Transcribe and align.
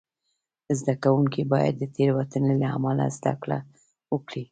زده 0.79 0.93
کوونکي 1.03 1.41
باید 1.53 1.75
د 1.77 1.83
تېروتنې 1.95 2.53
له 2.61 2.67
امله 2.77 3.05
زده 3.17 3.33
کړه 3.41 3.59
وکړي. 4.13 4.43